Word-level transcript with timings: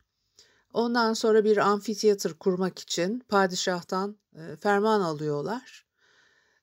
Ondan 0.73 1.13
sonra 1.13 1.45
bir 1.45 1.57
amfiteyatr 1.57 2.33
kurmak 2.33 2.79
için 2.79 3.21
padişahtan 3.29 4.17
e, 4.35 4.57
ferman 4.57 5.01
alıyorlar 5.01 5.87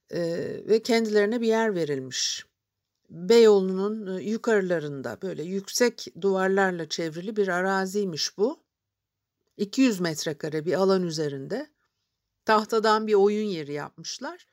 e, 0.10 0.22
ve 0.68 0.82
kendilerine 0.84 1.42
bir 1.42 1.48
yer 1.48 1.76
verilmiş. 1.76 2.46
Beyoğlu'nun 3.10 4.20
yukarılarında 4.20 5.18
böyle 5.22 5.44
yüksek 5.44 6.08
duvarlarla 6.22 6.90
çevrili 6.90 7.36
bir 7.36 7.48
araziymiş 7.48 8.38
bu. 8.38 8.63
200 9.58 10.00
metrekare 10.00 10.66
bir 10.66 10.74
alan 10.74 11.04
üzerinde 11.04 11.70
tahtadan 12.46 13.08
bir 13.08 13.14
oyun 13.14 13.46
yeri 13.46 13.74
yapmışlar. 13.74 14.48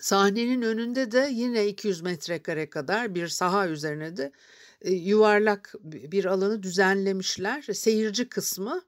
Sahnenin 0.00 0.62
önünde 0.62 1.12
de 1.12 1.28
yine 1.32 1.66
200 1.66 2.00
metrekare 2.00 2.70
kadar 2.70 3.14
bir 3.14 3.28
saha 3.28 3.68
üzerine 3.68 4.16
de 4.16 4.32
e, 4.80 4.92
yuvarlak 4.92 5.74
bir 5.84 6.24
alanı 6.24 6.62
düzenlemişler. 6.62 7.62
Seyirci 7.62 8.28
kısmı 8.28 8.82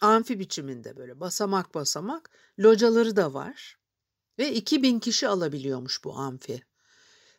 amfi 0.00 0.38
biçiminde 0.38 0.96
böyle 0.96 1.20
basamak 1.20 1.74
basamak 1.74 2.30
locaları 2.58 3.16
da 3.16 3.34
var 3.34 3.78
ve 4.38 4.52
2000 4.52 5.00
kişi 5.00 5.28
alabiliyormuş 5.28 6.04
bu 6.04 6.14
amfi. 6.14 6.62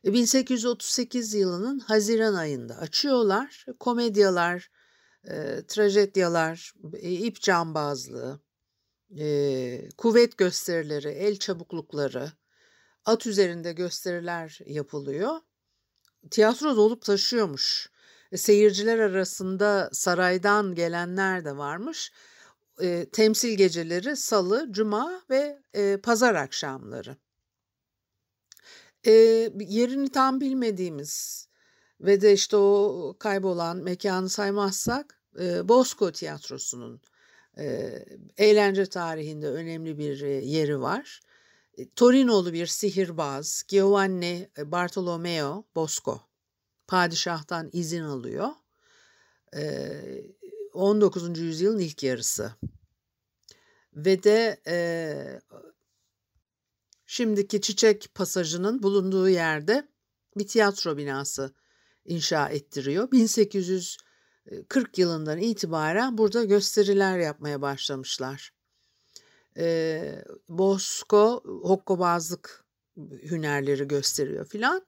1838 0.05 1.35
e, 1.35 1.37
yılının 1.37 1.79
Haziran 1.79 2.33
ayında 2.33 2.77
açıyorlar. 2.77 3.65
Komedyalar, 3.79 4.69
e, 5.29 5.61
trajedyalar, 5.67 6.73
e, 6.93 7.11
ip 7.11 7.41
cambazlığı, 7.41 8.39
e, 9.19 9.89
kuvvet 9.97 10.37
gösterileri, 10.37 11.09
el 11.09 11.39
çabuklukları, 11.39 12.31
at 13.05 13.27
üzerinde 13.27 13.73
gösteriler 13.73 14.59
yapılıyor. 14.65 15.39
Tiyatro 16.31 16.75
dolup 16.75 17.01
taşıyormuş. 17.01 17.91
E, 18.31 18.37
seyirciler 18.37 18.99
arasında 18.99 19.89
saraydan 19.93 20.75
gelenler 20.75 21.45
de 21.45 21.57
varmış. 21.57 22.11
E, 22.81 23.09
temsil 23.11 23.57
geceleri 23.57 24.15
salı, 24.15 24.67
cuma 24.71 25.21
ve 25.29 25.61
e, 25.73 25.97
pazar 25.97 26.35
akşamları. 26.35 27.17
E, 29.07 29.11
yerini 29.59 30.09
tam 30.09 30.41
bilmediğimiz 30.41 31.47
ve 32.01 32.21
de 32.21 32.33
işte 32.33 32.57
o 32.57 33.15
kaybolan 33.19 33.77
mekanı 33.77 34.29
saymazsak 34.29 35.21
e, 35.39 35.67
Bosco 35.67 36.11
Tiyatrosu'nun 36.11 37.01
e, 37.57 37.95
eğlence 38.37 38.85
tarihinde 38.85 39.49
önemli 39.49 39.97
bir 39.97 40.21
e, 40.21 40.29
yeri 40.29 40.81
var. 40.81 41.19
E, 41.77 41.89
Torino'lu 41.89 42.53
bir 42.53 42.65
sihirbaz 42.67 43.63
Giovanni 43.67 44.49
Bartolomeo 44.57 45.65
Bosco 45.75 46.21
padişahtan 46.87 47.69
izin 47.73 48.03
alıyor. 48.03 48.49
E, 49.55 49.91
19. 50.73 51.39
yüzyılın 51.39 51.79
ilk 51.79 52.03
yarısı. 52.03 52.51
Ve 53.93 54.23
de 54.23 54.61
e, 54.67 54.75
şimdiki 57.05 57.61
Çiçek 57.61 58.09
Pasajı'nın 58.15 58.83
bulunduğu 58.83 59.29
yerde 59.29 59.87
bir 60.37 60.47
tiyatro 60.47 60.97
binası 60.97 61.53
inşa 62.05 62.49
ettiriyor. 62.49 63.11
1840 63.11 64.97
yılından 64.97 65.37
itibaren 65.37 66.17
burada 66.17 66.43
gösteriler 66.43 67.19
yapmaya 67.19 67.61
başlamışlar. 67.61 68.53
E, 69.57 70.25
Bosco 70.49 71.43
hokkabazlık 71.45 72.65
hünerleri 72.97 73.87
gösteriyor 73.87 74.45
filan. 74.45 74.85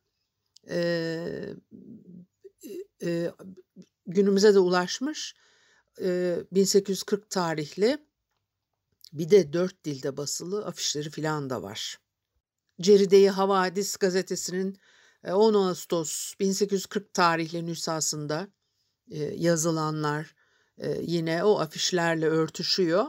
E, 0.69 1.53
e, 3.03 3.31
günümüze 4.07 4.53
de 4.53 4.59
ulaşmış. 4.59 5.35
E, 6.01 6.37
1840 6.51 7.29
tarihli 7.29 7.97
bir 9.13 9.29
de 9.29 9.53
dört 9.53 9.85
dilde 9.85 10.17
basılı 10.17 10.65
afişleri 10.65 11.09
filan 11.09 11.49
da 11.49 11.63
var. 11.63 11.99
Ceride-i 12.81 13.29
Havadis 13.29 13.97
gazetesinin 13.97 14.77
10 15.27 15.53
e, 15.53 15.57
Ağustos 15.57 16.33
1840 16.39 17.13
tarihli 17.13 17.65
nüshasında 17.65 18.47
yazılanlar 19.35 20.35
yine 21.01 21.43
o 21.43 21.59
afişlerle 21.59 22.27
örtüşüyor. 22.27 23.05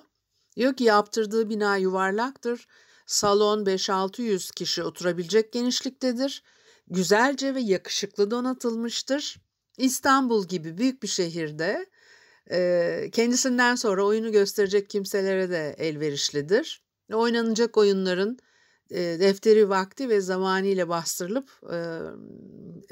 Diyor 0.56 0.76
ki 0.76 0.84
yaptırdığı 0.84 1.50
bina 1.50 1.76
yuvarlaktır. 1.76 2.66
Salon 3.06 3.64
5-600 3.64 4.55
kişi 4.55 4.82
oturabilecek 4.82 5.52
genişliktedir. 5.52 6.43
Güzelce 6.87 7.55
ve 7.55 7.61
yakışıklı 7.61 8.31
donatılmıştır. 8.31 9.37
İstanbul 9.78 10.46
gibi 10.46 10.78
büyük 10.78 11.02
bir 11.02 11.08
şehirde 11.08 11.87
kendisinden 13.11 13.75
sonra 13.75 14.05
oyunu 14.05 14.32
gösterecek 14.32 14.90
kimselere 14.90 15.50
de 15.50 15.75
elverişlidir. 15.78 16.82
Oynanacak 17.12 17.76
oyunların 17.76 18.38
defteri 18.91 19.69
vakti 19.69 20.09
ve 20.09 20.21
zamaniyle 20.21 20.89
bastırılıp 20.89 21.51
e, 21.73 21.79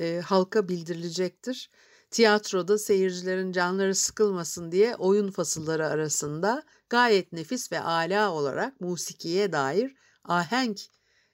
e, 0.05 0.21
halka 0.21 0.69
bildirilecektir. 0.69 1.71
Tiyatroda 2.11 2.79
seyircilerin 2.79 3.53
canları 3.53 3.95
sıkılmasın 3.95 4.73
diye 4.73 4.97
oyun 4.97 5.31
fasılları 5.31 5.87
arasında 5.87 6.63
gayet 6.89 7.33
nefis 7.33 7.73
ve 7.73 7.81
ala 7.81 8.33
olarak 8.33 8.81
musikiye 8.81 9.53
dair 9.53 9.95
ahenk 10.25 10.81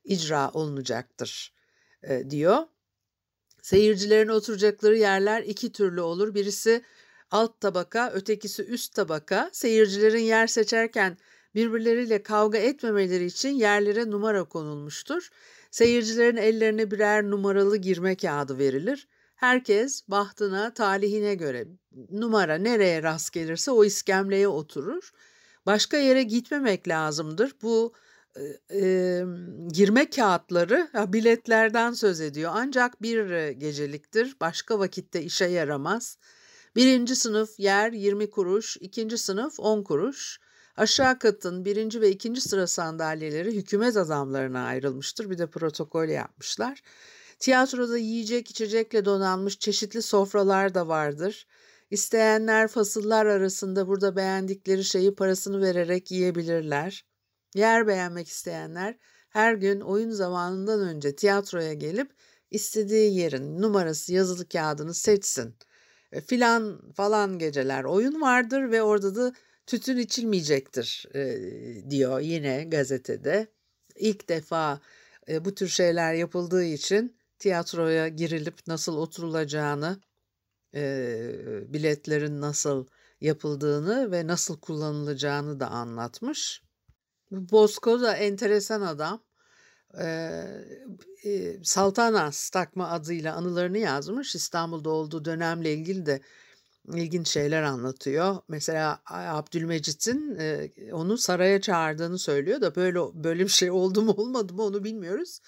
icra 0.05 0.51
olunacaktır 0.51 1.55
e, 2.03 2.31
diyor. 2.31 2.59
Seyircilerin 3.63 4.29
oturacakları 4.29 4.99
yerler 4.99 5.43
iki 5.43 5.73
türlü 5.73 6.01
olur. 6.01 6.35
Birisi 6.35 6.83
alt 7.31 7.61
tabaka, 7.61 8.11
ötekisi 8.11 8.63
üst 8.63 8.95
tabaka. 8.95 9.51
Seyircilerin 9.53 10.23
yer 10.23 10.47
seçerken 10.47 11.19
birbirleriyle 11.59 12.23
kavga 12.23 12.59
etmemeleri 12.59 13.25
için 13.25 13.49
yerlere 13.49 14.11
numara 14.11 14.45
konulmuştur. 14.45 15.29
Seyircilerin 15.71 16.37
ellerine 16.37 16.91
birer 16.91 17.31
numaralı 17.31 17.77
girme 17.77 18.17
kağıdı 18.17 18.59
verilir. 18.59 19.09
Herkes 19.37 20.09
bahtına, 20.09 20.75
talihine 20.75 21.35
göre 21.35 21.67
numara 22.11 22.55
nereye 22.55 23.03
rast 23.03 23.33
gelirse 23.33 23.71
o 23.71 23.85
iskemleye 23.85 24.49
oturur. 24.49 25.13
Başka 25.67 25.97
yere 25.97 26.23
gitmemek 26.23 26.89
lazımdır. 26.89 27.53
Bu 27.63 27.93
e, 28.37 28.43
e, 28.81 29.25
girme 29.73 30.11
kağıtları 30.11 30.89
biletlerden 31.13 31.93
söz 31.93 32.21
ediyor. 32.21 32.53
Ancak 32.55 33.03
bir 33.03 33.49
geceliktir. 33.49 34.37
Başka 34.41 34.79
vakitte 34.79 35.23
işe 35.23 35.45
yaramaz. 35.45 36.19
Birinci 36.77 37.17
sınıf 37.17 37.61
yer 37.61 37.93
20 37.93 38.31
kuruş, 38.31 38.77
ikinci 38.81 39.19
sınıf 39.19 39.61
10 39.61 39.83
kuruş. 39.83 40.41
Aşağı 40.79 41.19
katın 41.19 41.65
birinci 41.65 42.01
ve 42.01 42.11
ikinci 42.11 42.41
sıra 42.41 42.67
sandalyeleri 42.67 43.57
hükümet 43.57 43.97
adamlarına 43.97 44.65
ayrılmıştır. 44.65 45.31
Bir 45.31 45.39
de 45.39 45.47
protokol 45.47 46.09
yapmışlar. 46.09 46.83
Tiyatroda 47.39 47.99
yiyecek 47.99 48.51
içecekle 48.51 49.05
donanmış 49.05 49.59
çeşitli 49.59 50.03
sofralar 50.03 50.75
da 50.75 50.89
vardır. 50.89 51.47
İsteyenler 51.91 52.69
fasıllar 52.69 53.27
arasında 53.27 53.89
burada 53.89 54.17
beğendikleri 54.17 54.85
şeyi 54.85 55.15
parasını 55.15 55.63
vererek 55.63 56.11
yiyebilirler. 56.11 57.07
Yer 57.55 57.87
beğenmek 57.87 58.29
isteyenler 58.29 58.99
her 59.31 59.55
gün 59.55 59.81
oyun 59.81 60.11
zamanından 60.11 60.81
önce 60.81 61.17
tiyatroya 61.17 61.73
gelip 61.73 62.13
istediği 62.51 63.19
yerin 63.19 63.63
numarası 63.63 64.15
yazılı 64.15 64.49
kağıdını 64.49 64.95
seçsin. 64.95 65.57
E, 66.13 66.21
filan 66.21 66.93
falan 66.97 67.39
geceler 67.39 67.85
oyun 67.85 68.21
vardır 68.21 68.71
ve 68.71 68.83
orada 68.83 69.15
da 69.15 69.33
tütün 69.69 69.99
içilmeyecektir 69.99 71.07
e, 71.15 71.91
diyor 71.91 72.21
yine 72.21 72.65
gazetede. 72.65 73.47
İlk 73.97 74.29
defa 74.29 74.81
e, 75.29 75.45
bu 75.45 75.55
tür 75.55 75.69
şeyler 75.69 76.15
yapıldığı 76.15 76.65
için 76.65 77.17
tiyatroya 77.39 78.09
girilip 78.09 78.67
nasıl 78.67 78.97
oturulacağını, 78.97 80.01
e, 80.75 80.83
biletlerin 81.69 82.41
nasıl 82.41 82.87
yapıldığını 83.21 84.13
ve 84.13 84.27
nasıl 84.27 84.61
kullanılacağını 84.61 85.61
da 85.61 85.71
anlatmış. 85.71 86.63
Bosco 87.31 88.01
da 88.01 88.17
enteresan 88.17 88.81
adam. 88.81 89.23
Ee, 90.01 91.57
Saltanas 91.63 92.51
takma 92.51 92.89
adıyla 92.89 93.35
anılarını 93.35 93.79
yazmış. 93.79 94.35
İstanbul'da 94.35 94.91
olduğu 94.91 95.25
dönemle 95.25 95.73
ilgili 95.73 96.07
de 96.07 96.21
ilginç 96.95 97.29
şeyler 97.29 97.63
anlatıyor. 97.63 98.37
Mesela 98.49 99.01
Abdülmecit'in 99.07 100.39
onu 100.93 101.19
saraya 101.19 101.61
çağırdığını 101.61 102.19
söylüyor 102.19 102.61
da 102.61 102.75
böyle 102.75 102.99
böyle 103.15 103.45
bir 103.45 103.49
şey 103.49 103.71
oldu 103.71 104.03
mu 104.03 104.13
olmadı 104.13 104.55
mı 104.55 104.63
onu 104.63 104.85
bilmiyoruz. 104.85 105.41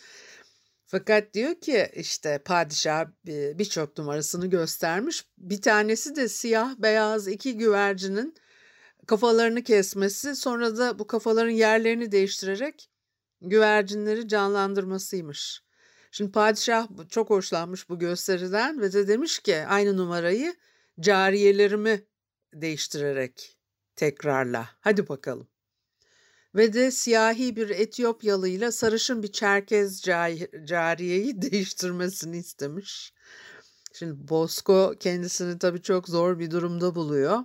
Fakat 0.86 1.34
diyor 1.34 1.54
ki 1.54 1.90
işte 1.94 2.38
padişah 2.44 3.06
birçok 3.26 3.98
numarasını 3.98 4.46
göstermiş. 4.46 5.26
Bir 5.38 5.62
tanesi 5.62 6.16
de 6.16 6.28
siyah 6.28 6.74
beyaz 6.78 7.28
iki 7.28 7.56
güvercinin 7.58 8.34
kafalarını 9.06 9.62
kesmesi 9.62 10.36
sonra 10.36 10.76
da 10.76 10.98
bu 10.98 11.06
kafaların 11.06 11.50
yerlerini 11.50 12.12
değiştirerek 12.12 12.90
güvercinleri 13.40 14.28
canlandırmasıymış. 14.28 15.62
Şimdi 16.10 16.32
padişah 16.32 16.88
çok 17.08 17.30
hoşlanmış 17.30 17.88
bu 17.88 17.98
gösteriden 17.98 18.80
ve 18.80 18.92
de 18.92 19.08
demiş 19.08 19.38
ki 19.38 19.56
aynı 19.56 19.96
numarayı 19.96 20.54
cariyelerimi 21.00 22.06
değiştirerek 22.54 23.58
tekrarla. 23.96 24.68
Hadi 24.80 25.08
bakalım. 25.08 25.48
Ve 26.54 26.72
de 26.72 26.90
siyahi 26.90 27.56
bir 27.56 27.70
Etiyopyalıyla 27.70 28.72
sarışın 28.72 29.22
bir 29.22 29.32
Çerkez 29.32 30.02
cariyeyi 30.64 31.42
değiştirmesini 31.42 32.38
istemiş. 32.38 33.14
Şimdi 33.92 34.28
Bosco 34.28 34.94
kendisini 35.00 35.58
tabii 35.58 35.82
çok 35.82 36.08
zor 36.08 36.38
bir 36.38 36.50
durumda 36.50 36.94
buluyor. 36.94 37.38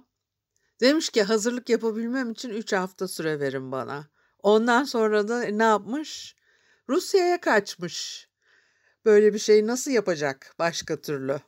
Demiş 0.82 1.10
ki 1.10 1.24
hazırlık 1.24 1.70
yapabilmem 1.70 2.32
için 2.32 2.50
3 2.50 2.74
hafta 2.74 3.08
süre 3.08 3.40
verin 3.40 3.72
bana. 3.72 4.08
Ondan 4.40 4.84
sonra 4.84 5.28
da 5.28 5.44
ne 5.44 5.64
yapmış? 5.64 6.36
Rusya'ya 6.90 7.42
kaçmış. 7.42 8.30
Böyle 9.06 9.34
bir 9.34 9.40
şey 9.40 9.68
nasıl 9.68 9.92
yapacak 9.92 10.56
başka 10.60 11.02
türlü? 11.02 11.40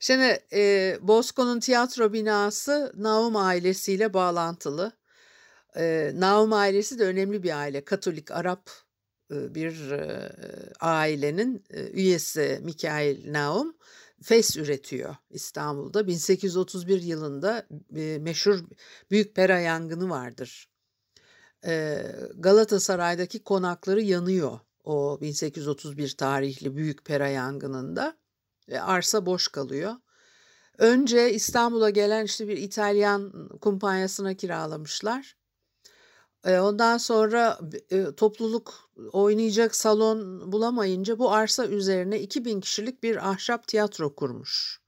Şimdi 0.00 0.44
e, 0.52 0.98
Bosco'nun 1.02 1.60
tiyatro 1.60 2.12
binası 2.12 2.92
Naum 2.96 3.36
ailesiyle 3.36 4.14
bağlantılı. 4.14 4.92
E, 5.76 6.12
Naum 6.14 6.52
ailesi 6.52 6.98
de 6.98 7.04
önemli 7.04 7.42
bir 7.42 7.58
aile. 7.58 7.84
Katolik 7.84 8.30
Arap 8.30 8.70
e, 9.30 9.54
bir 9.54 9.90
e, 9.90 10.32
ailenin 10.80 11.64
e, 11.70 11.82
üyesi 11.90 12.60
Mikail 12.62 13.32
Naum 13.32 13.76
fes 14.22 14.56
üretiyor 14.56 15.16
İstanbul'da. 15.30 16.06
1831 16.06 17.02
yılında 17.02 17.66
e, 17.96 18.18
meşhur 18.18 18.58
Büyük 19.10 19.34
Pera 19.34 19.60
yangını 19.60 20.10
vardır. 20.10 20.68
E, 21.66 22.02
Galatasaray'daki 22.34 23.44
konakları 23.44 24.02
yanıyor 24.02 24.60
o 24.84 25.18
1831 25.20 26.16
tarihli 26.16 26.76
Büyük 26.76 27.04
Pera 27.04 27.28
yangınında. 27.28 28.20
E, 28.70 28.78
arsa 28.78 29.26
boş 29.26 29.48
kalıyor. 29.48 29.94
Önce 30.78 31.32
İstanbul'a 31.32 31.90
gelen 31.90 32.24
işte 32.24 32.48
bir 32.48 32.56
İtalyan 32.56 33.48
kumpanyasına 33.60 34.34
kiralamışlar. 34.34 35.36
Ondan 36.46 36.98
sonra 36.98 37.58
topluluk 38.16 38.90
oynayacak 39.12 39.76
salon 39.76 40.52
bulamayınca 40.52 41.18
bu 41.18 41.32
arsa 41.32 41.66
üzerine 41.66 42.20
2000 42.20 42.60
kişilik 42.60 43.02
bir 43.02 43.30
ahşap 43.30 43.66
tiyatro 43.66 44.14
kurmuş. 44.14 44.80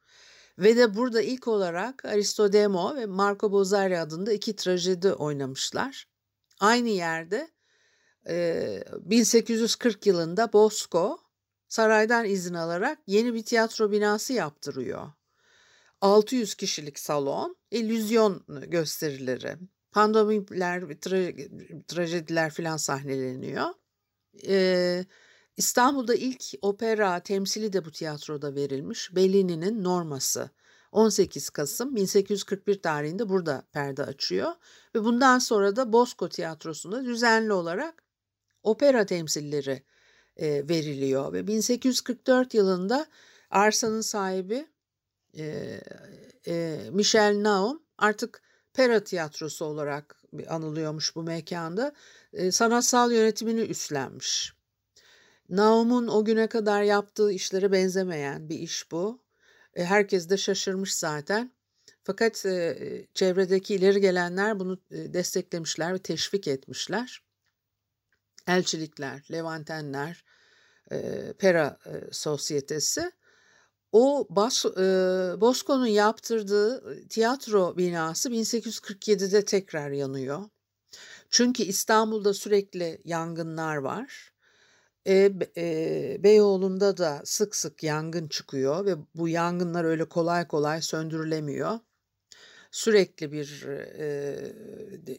Ve 0.58 0.76
de 0.76 0.96
burada 0.96 1.23
ilk 1.23 1.49
olarak 1.49 2.05
Aristodemo 2.05 2.96
ve 2.96 3.06
Marco 3.06 3.52
Bozzari 3.52 3.99
adında 3.99 4.32
iki 4.32 4.56
trajedi 4.56 5.12
oynamışlar. 5.12 6.08
Aynı 6.61 6.88
yerde 6.88 7.50
1840 8.26 10.06
yılında 10.06 10.53
Bosco 10.53 11.19
saraydan 11.72 12.24
izin 12.24 12.55
alarak 12.55 12.98
yeni 13.06 13.34
bir 13.34 13.44
tiyatro 13.44 13.91
binası 13.91 14.32
yaptırıyor. 14.32 15.12
600 16.00 16.55
kişilik 16.55 16.98
salon, 16.98 17.56
illüzyon 17.70 18.44
gösterileri, 18.69 19.56
pandomimler, 19.93 20.82
tra- 20.82 21.84
trajediler 21.86 22.50
filan 22.52 22.76
sahneleniyor. 22.76 23.67
Ee, 24.46 25.05
İstanbul'da 25.56 26.14
ilk 26.14 26.44
opera 26.62 27.20
temsili 27.20 27.72
de 27.72 27.84
bu 27.84 27.91
tiyatroda 27.91 28.55
verilmiş. 28.55 29.14
Bellini'nin 29.14 29.84
Norması. 29.84 30.50
18 30.93 31.50
Kasım 31.50 31.96
1841 31.96 32.82
tarihinde 32.82 33.29
burada 33.29 33.62
perde 33.72 34.05
açıyor 34.05 34.52
ve 34.94 35.05
bundan 35.05 35.38
sonra 35.38 35.76
da 35.76 35.93
Bosco 35.93 36.29
Tiyatrosu'nda 36.29 37.05
düzenli 37.05 37.52
olarak 37.52 38.02
opera 38.62 39.06
temsilleri 39.06 39.82
e, 40.36 40.69
veriliyor 40.69 41.32
ve 41.32 41.46
1844 41.46 42.55
yılında 42.55 43.06
arsanın 43.51 44.01
sahibi 44.01 44.67
e, 45.39 45.81
e, 46.46 46.79
Michel 46.93 47.43
Naum 47.43 47.82
artık 47.98 48.43
Pera 48.74 49.05
Tiyatrosu 49.05 49.65
olarak 49.65 50.22
anılıyormuş 50.48 51.17
bu 51.17 51.22
mekanda. 51.22 51.93
E, 52.32 52.51
sanatsal 52.51 53.12
yönetimini 53.12 53.60
üstlenmiş. 53.60 54.53
Naum'un 55.48 56.08
o 56.08 56.24
güne 56.24 56.46
kadar 56.46 56.82
yaptığı 56.82 57.32
işlere 57.32 57.72
benzemeyen 57.72 58.48
bir 58.48 58.58
iş 58.58 58.91
bu. 58.91 59.22
E, 59.74 59.84
herkes 59.84 60.29
de 60.29 60.36
şaşırmış 60.36 60.94
zaten. 60.94 61.53
Fakat 62.05 62.46
e, 62.46 63.06
çevredeki 63.15 63.74
ileri 63.74 64.01
gelenler 64.01 64.60
bunu 64.60 64.79
desteklemişler 64.91 65.94
ve 65.94 65.98
teşvik 65.98 66.48
etmişler. 66.48 67.22
Elçilikler, 68.46 69.27
Levantenler, 69.32 70.25
e, 70.93 71.32
Pera 71.39 71.79
e, 71.87 72.13
Sosyetesi 72.13 73.13
o 73.93 74.27
Bas, 74.31 74.65
e, 74.65 74.81
Bosco'nun 75.41 75.87
yaptırdığı 75.87 76.99
tiyatro 77.08 77.77
binası 77.77 78.31
1847'de 78.31 79.44
tekrar 79.44 79.91
yanıyor. 79.91 80.44
Çünkü 81.31 81.63
İstanbul'da 81.63 82.34
sürekli 82.34 83.01
yangınlar 83.05 83.77
var. 83.77 84.32
E, 85.06 85.32
e, 85.56 86.17
Beyoğlu'nda 86.22 86.96
da 86.96 87.22
sık 87.25 87.56
sık 87.56 87.82
yangın 87.82 88.29
çıkıyor 88.29 88.87
ve 88.87 88.94
bu 89.15 89.29
yangınlar 89.29 89.84
öyle 89.84 90.05
kolay 90.05 90.49
kolay 90.49 90.82
söndürülemiyor. 90.82 91.79
Sürekli 92.72 93.32
bir 93.32 93.67
e, 93.67 94.36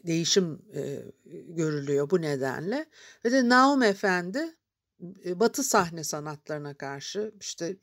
değişim 0.06 0.62
e, 0.74 1.02
görülüyor 1.48 2.10
bu 2.10 2.22
nedenle. 2.22 2.86
Ve 3.24 3.32
de 3.32 3.48
Naum 3.48 3.82
Efendi 3.82 4.54
Batı 5.26 5.62
sahne 5.62 6.04
sanatlarına 6.04 6.74
karşı 6.74 7.32
işte 7.40 7.76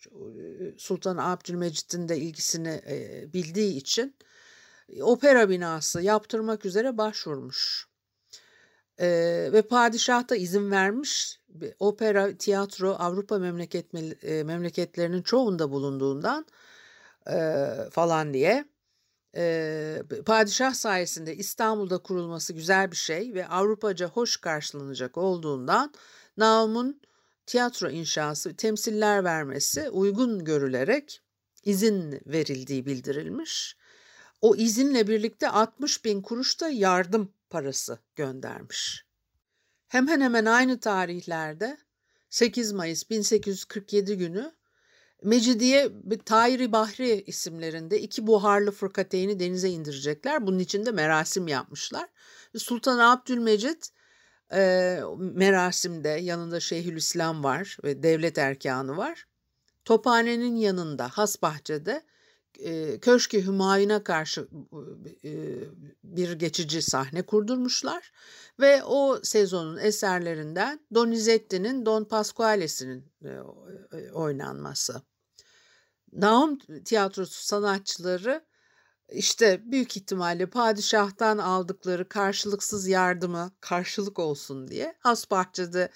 Sultan 0.78 1.18
Abdülmecit'in 1.18 2.10
de 2.10 2.18
ilgisini 2.18 2.82
bildiği 3.34 3.78
için 3.78 4.16
opera 5.02 5.50
binası 5.50 6.02
yaptırmak 6.02 6.66
üzere 6.66 6.98
başvurmuş. 6.98 7.88
Ve 9.52 9.62
padişah 9.70 10.30
da 10.30 10.36
izin 10.36 10.72
vermiş. 10.72 11.40
Opera, 11.80 12.38
tiyatro 12.38 12.96
Avrupa 13.00 13.40
memleket, 13.40 13.94
memleketlerinin 14.24 15.22
çoğunda 15.22 15.72
bulunduğundan 15.72 16.46
falan 17.92 18.34
diye 18.34 18.66
e, 19.36 20.04
padişah 20.26 20.74
sayesinde 20.74 21.36
İstanbul'da 21.36 21.98
kurulması 21.98 22.54
güzel 22.54 22.92
bir 22.92 22.96
şey 22.96 23.34
ve 23.34 23.48
Avrupaca 23.48 24.08
hoş 24.08 24.38
karşılanacak 24.38 25.18
olduğundan 25.18 25.94
Naum'un 26.38 27.02
tiyatro 27.46 27.90
inşası, 27.90 28.56
temsiller 28.56 29.24
vermesi 29.24 29.90
uygun 29.90 30.44
görülerek 30.44 31.22
izin 31.64 32.22
verildiği 32.26 32.86
bildirilmiş. 32.86 33.78
O 34.42 34.56
izinle 34.56 35.08
birlikte 35.08 35.50
60 35.50 36.06
bin 36.06 36.22
kuruş 36.22 36.62
da 36.62 36.70
yardım 36.70 37.34
parası 37.50 38.00
göndermiş. 38.16 39.06
Hemen 39.88 40.22
hemen 40.22 40.46
aynı 40.46 40.80
tarihlerde 40.80 41.78
8 42.30 42.72
Mayıs 42.72 43.10
1847 43.10 44.18
günü 44.18 44.52
Mecidiye 45.24 45.92
Tahiri 46.26 46.72
Bahri 46.72 47.24
isimlerinde 47.28 48.02
iki 48.02 48.28
buharlı 48.28 48.72
fırkateyni 48.72 49.40
denize 49.40 49.70
indirecekler. 49.70 50.48
Bunun 50.48 50.60
için 50.60 50.86
de 50.86 50.92
merasim 50.92 51.48
yapmışlar. 51.48 52.10
Sultan 52.58 53.00
Abdülmecit 53.00 53.90
e, 54.54 55.00
merasimde 55.18 56.10
yanında 56.10 56.60
Şeyhülislam 56.60 57.44
var 57.44 57.78
ve 57.84 58.04
devlet 58.04 58.38
erkanı 58.38 58.98
var. 58.98 59.28
Tophanenin 59.86 60.56
yanında 60.56 61.08
Hasbahçe'de 61.08 62.04
e, 62.60 63.00
Köşkü 63.00 63.46
Hümayun'a 63.46 64.04
karşı 64.04 64.48
e, 65.24 65.32
bir 66.04 66.32
geçici 66.32 66.82
sahne 66.82 67.22
kurdurmuşlar 67.22 68.12
ve 68.60 68.84
o 68.84 69.20
sezonun 69.24 69.78
eserlerinden 69.78 70.80
Donizetti'nin 70.94 71.86
Don 71.86 72.04
Pasquale'sinin 72.04 73.06
e, 73.26 73.30
e 73.98 74.12
oynanması. 74.12 75.02
Naum 76.14 76.58
tiyatrosu 76.86 77.44
sanatçıları 77.46 78.46
işte 79.12 79.62
büyük 79.72 79.98
ihtimalle 79.98 80.46
padişahtan 80.46 81.38
aldıkları 81.38 82.10
karşılıksız 82.10 82.88
yardımı 82.88 83.52
karşılık 83.62 84.20
olsun 84.20 84.68
diye 84.68 84.96
Hasbahçe'de 85.00 85.90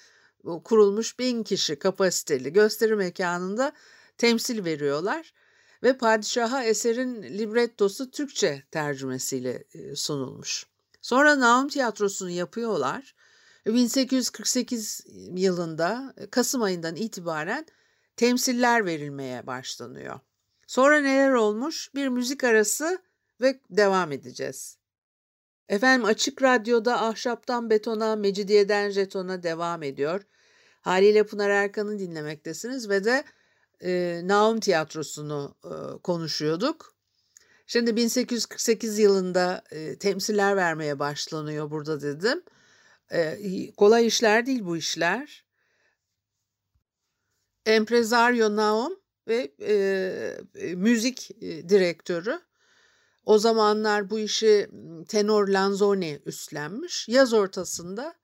kurulmuş 0.64 1.18
bin 1.18 1.42
kişi 1.42 1.78
kapasiteli 1.78 2.52
gösteri 2.52 2.96
mekanında 2.96 3.72
temsil 4.18 4.64
veriyorlar 4.64 5.32
ve 5.82 5.98
padişaha 5.98 6.64
eserin 6.64 7.22
librettosu 7.22 8.10
Türkçe 8.10 8.62
tercümesiyle 8.70 9.64
sunulmuş. 9.94 10.66
Sonra 11.02 11.40
Naum 11.40 11.68
Tiyatrosu'nu 11.68 12.30
yapıyorlar. 12.30 13.14
1848 13.66 15.04
yılında 15.34 16.14
Kasım 16.30 16.62
ayından 16.62 16.96
itibaren 16.96 17.66
temsiller 18.16 18.86
verilmeye 18.86 19.46
başlanıyor. 19.46 20.20
Sonra 20.66 21.00
neler 21.00 21.32
olmuş? 21.32 21.94
Bir 21.94 22.08
müzik 22.08 22.44
arası 22.44 22.98
ve 23.40 23.60
devam 23.70 24.12
edeceğiz. 24.12 24.78
Efendim 25.68 26.04
Açık 26.04 26.42
Radyo'da 26.42 27.02
Ahşaptan 27.02 27.70
Betona, 27.70 28.16
Mecidiyeden 28.16 28.90
Jeton'a 28.90 29.42
devam 29.42 29.82
ediyor. 29.82 30.22
Haliyle 30.80 31.26
Pınar 31.26 31.50
Erkan'ı 31.50 31.98
dinlemektesiniz 31.98 32.88
ve 32.88 33.04
de 33.04 33.24
e, 33.80 34.20
Naum 34.24 34.60
Tiyatrosu'nu 34.60 35.54
e, 35.64 35.98
konuşuyorduk. 36.02 36.94
Şimdi 37.66 37.96
1848 37.96 38.98
yılında 38.98 39.64
e, 39.70 39.98
temsiller 39.98 40.56
vermeye 40.56 40.98
başlanıyor 40.98 41.70
burada 41.70 42.00
dedim. 42.00 42.42
E, 43.12 43.38
kolay 43.76 44.06
işler 44.06 44.46
değil 44.46 44.64
bu 44.64 44.76
işler. 44.76 45.45
Empresario 47.66 48.56
Naum 48.56 48.96
ve 49.28 49.52
e, 49.60 49.74
e, 50.54 50.74
müzik 50.74 51.30
e, 51.30 51.68
direktörü. 51.68 52.40
O 53.24 53.38
zamanlar 53.38 54.10
bu 54.10 54.18
işi 54.18 54.68
tenor 55.08 55.48
Lanzoni 55.48 56.20
üstlenmiş. 56.26 57.08
Yaz 57.08 57.32
ortasında 57.32 58.14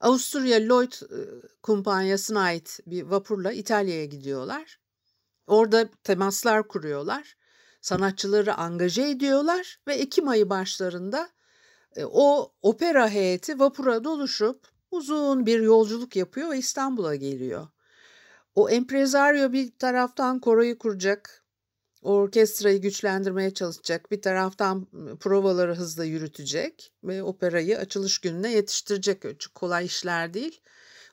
Avusturya 0.00 0.68
Lloyd 0.68 0.92
e, 0.92 1.18
kumpanyasına 1.62 2.40
ait 2.40 2.80
bir 2.86 3.02
vapurla 3.02 3.52
İtalya'ya 3.52 4.04
gidiyorlar. 4.04 4.80
Orada 5.46 5.88
temaslar 6.04 6.68
kuruyorlar. 6.68 7.36
Sanatçıları 7.80 8.54
angaje 8.54 9.10
ediyorlar 9.10 9.80
ve 9.88 9.94
Ekim 9.94 10.28
ayı 10.28 10.50
başlarında 10.50 11.28
e, 11.96 12.04
o 12.04 12.52
opera 12.62 13.08
heyeti 13.08 13.58
vapura 13.58 14.04
doluşup 14.04 14.68
uzun 14.90 15.46
bir 15.46 15.60
yolculuk 15.60 16.16
yapıyor 16.16 16.50
ve 16.50 16.58
İstanbul'a 16.58 17.14
geliyor. 17.14 17.68
O 18.54 18.70
empresario 18.70 19.52
bir 19.52 19.78
taraftan 19.78 20.40
koroyu 20.40 20.78
kuracak, 20.78 21.44
orkestrayı 22.02 22.80
güçlendirmeye 22.80 23.54
çalışacak, 23.54 24.10
bir 24.10 24.22
taraftan 24.22 24.86
provaları 25.20 25.74
hızla 25.74 26.04
yürütecek 26.04 26.92
ve 27.04 27.22
operayı 27.22 27.78
açılış 27.78 28.18
gününe 28.18 28.52
yetiştirecek. 28.52 29.40
Çok 29.40 29.54
kolay 29.54 29.86
işler 29.86 30.34
değil. 30.34 30.60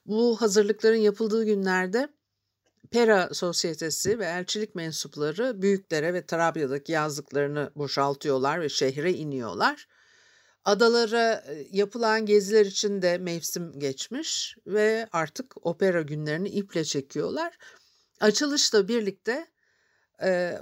Bu 0.05 0.41
hazırlıkların 0.41 0.97
yapıldığı 0.97 1.45
günlerde 1.45 2.09
Pera 2.91 3.29
Sosyetesi 3.33 4.19
ve 4.19 4.25
elçilik 4.25 4.75
mensupları 4.75 5.61
büyüklere 5.61 6.13
ve 6.13 6.25
Trabya'daki 6.25 6.91
yazlıklarını 6.91 7.71
boşaltıyorlar 7.75 8.61
ve 8.61 8.69
şehre 8.69 9.13
iniyorlar. 9.13 9.87
Adalara 10.65 11.43
yapılan 11.71 12.25
geziler 12.25 12.65
için 12.65 13.01
de 13.01 13.17
mevsim 13.17 13.79
geçmiş 13.79 14.55
ve 14.67 15.07
artık 15.11 15.65
opera 15.67 16.01
günlerini 16.01 16.49
iple 16.49 16.83
çekiyorlar. 16.83 17.57
Açılışla 18.19 18.87
birlikte 18.87 19.47
e, 20.23 20.59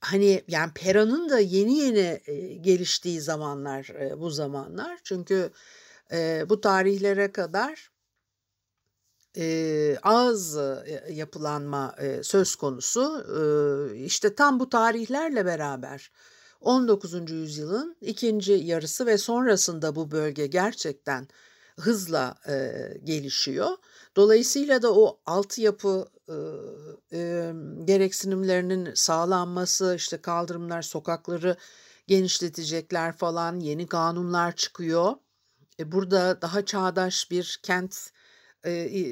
hani 0.00 0.44
yani 0.48 0.72
Pera'nın 0.74 1.28
da 1.28 1.38
yeni 1.38 1.78
yeni 1.78 2.20
e, 2.26 2.54
geliştiği 2.54 3.20
zamanlar 3.20 3.84
e, 3.84 4.18
bu 4.20 4.30
zamanlar. 4.30 4.98
Çünkü 5.04 5.50
e, 6.12 6.44
bu 6.48 6.60
tarihlere 6.60 7.32
kadar 7.32 7.90
e, 9.36 9.96
az 10.02 10.58
yapılanma 11.10 11.94
e, 11.98 12.22
söz 12.22 12.54
konusu. 12.56 13.26
E, 13.38 13.96
işte 13.96 14.34
tam 14.34 14.60
bu 14.60 14.68
tarihlerle 14.68 15.46
beraber 15.46 16.10
19. 16.60 17.30
yüzyılın 17.30 17.96
ikinci 18.00 18.52
yarısı 18.52 19.06
ve 19.06 19.18
sonrasında 19.18 19.96
bu 19.96 20.10
bölge 20.10 20.46
gerçekten 20.46 21.28
hızla 21.78 22.34
e, 22.48 22.72
gelişiyor. 23.04 23.76
Dolayısıyla 24.16 24.82
da 24.82 24.94
o 24.94 25.20
altyapı 25.26 26.08
e, 26.28 26.34
e, 27.12 27.52
gereksinimlerinin 27.84 28.94
sağlanması, 28.94 29.94
işte 29.96 30.20
kaldırımlar, 30.20 30.82
sokakları 30.82 31.56
genişletecekler 32.06 33.16
falan, 33.16 33.60
yeni 33.60 33.86
kanunlar 33.86 34.56
çıkıyor. 34.56 35.14
E, 35.80 35.92
burada 35.92 36.42
daha 36.42 36.64
çağdaş 36.64 37.30
bir 37.30 37.60
kent 37.62 38.10
e, 38.64 38.70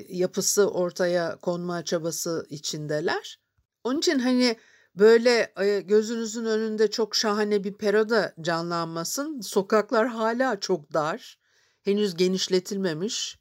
yapısı 0.08 0.70
ortaya 0.70 1.36
konma 1.36 1.84
çabası 1.84 2.46
içindeler. 2.50 3.40
Onun 3.84 3.98
için 3.98 4.18
hani 4.18 4.56
böyle 4.98 5.52
gözünüzün 5.86 6.44
önünde 6.44 6.90
çok 6.90 7.16
şahane 7.16 7.64
bir 7.64 7.72
peroda 7.74 8.34
canlanmasın. 8.40 9.40
Sokaklar 9.40 10.06
hala 10.06 10.60
çok 10.60 10.92
dar. 10.92 11.38
Henüz 11.82 12.16
genişletilmemiş. 12.16 13.38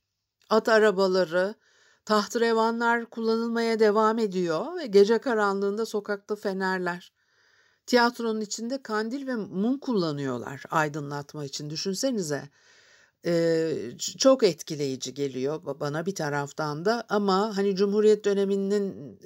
At 0.50 0.69
arabaları, 0.69 1.55
tahtrevanlar 2.05 3.05
kullanılmaya 3.05 3.79
devam 3.79 4.19
ediyor 4.19 4.77
ve 4.77 4.85
gece 4.85 5.17
karanlığında 5.17 5.85
sokakta 5.85 6.35
fenerler. 6.35 7.13
Tiyatronun 7.85 8.41
içinde 8.41 8.81
kandil 8.81 9.27
ve 9.27 9.35
mum 9.35 9.79
kullanıyorlar 9.79 10.63
aydınlatma 10.71 11.45
için. 11.45 11.69
Düşünsenize 11.69 12.50
çok 14.17 14.43
etkileyici 14.43 15.13
geliyor 15.13 15.79
bana 15.79 16.05
bir 16.05 16.15
taraftan 16.15 16.86
da 16.86 17.05
ama 17.10 17.57
hani 17.57 17.75
Cumhuriyet 17.75 18.25
döneminin 18.25 19.19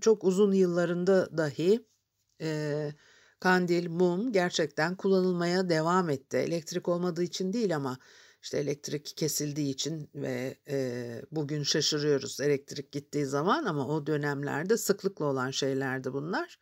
çok 0.00 0.24
uzun 0.24 0.52
yıllarında 0.52 1.36
dahi 1.36 1.86
kandil, 3.40 3.88
mum 3.88 4.32
gerçekten 4.32 4.96
kullanılmaya 4.96 5.68
devam 5.68 6.10
etti. 6.10 6.36
Elektrik 6.36 6.88
olmadığı 6.88 7.22
için 7.22 7.52
değil 7.52 7.76
ama 7.76 7.98
işte 8.42 8.58
elektrik 8.58 9.16
kesildiği 9.16 9.70
için 9.70 10.10
ve 10.14 10.56
bugün 11.30 11.62
şaşırıyoruz 11.62 12.40
elektrik 12.40 12.92
gittiği 12.92 13.26
zaman 13.26 13.64
ama 13.64 13.88
o 13.88 14.06
dönemlerde 14.06 14.76
sıklıkla 14.76 15.24
olan 15.24 15.50
şeylerdi 15.50 16.12
bunlar. 16.12 16.58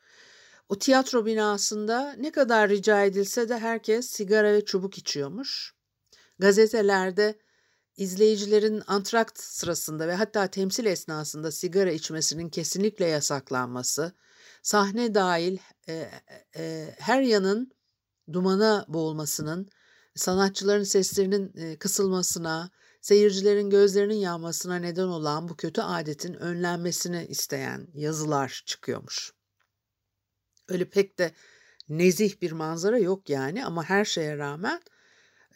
O 0.68 0.78
tiyatro 0.78 1.26
binasında 1.26 2.12
ne 2.18 2.32
kadar 2.32 2.70
rica 2.70 3.04
edilse 3.04 3.48
de 3.48 3.58
herkes 3.58 4.10
sigara 4.10 4.52
ve 4.52 4.64
çubuk 4.64 4.98
içiyormuş. 4.98 5.74
Gazetelerde 6.38 7.38
izleyicilerin 7.96 8.82
antrakt 8.86 9.40
sırasında 9.40 10.08
ve 10.08 10.14
hatta 10.14 10.46
temsil 10.46 10.86
esnasında 10.86 11.52
sigara 11.52 11.90
içmesinin 11.90 12.48
kesinlikle 12.48 13.06
yasaklanması, 13.06 14.12
sahne 14.62 15.14
dahil 15.14 15.58
e, 15.88 16.10
e, 16.56 16.94
her 16.98 17.22
yanın 17.22 17.72
dumana 18.32 18.84
boğulmasının, 18.88 19.68
sanatçıların 20.14 20.84
seslerinin 20.84 21.52
e, 21.56 21.76
kısılmasına, 21.76 22.70
seyircilerin 23.00 23.70
gözlerinin 23.70 24.14
yanmasına 24.14 24.76
neden 24.76 25.06
olan 25.06 25.48
bu 25.48 25.56
kötü 25.56 25.80
adetin 25.80 26.34
önlenmesini 26.34 27.26
isteyen 27.28 27.88
yazılar 27.94 28.62
çıkıyormuş. 28.66 29.32
Öyle 30.68 30.90
pek 30.90 31.18
de 31.18 31.32
nezih 31.88 32.40
bir 32.40 32.52
manzara 32.52 32.98
yok 32.98 33.30
yani 33.30 33.64
ama 33.64 33.84
her 33.84 34.04
şeye 34.04 34.38
rağmen 34.38 34.80